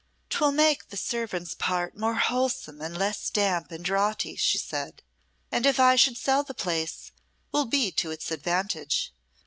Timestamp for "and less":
2.81-3.29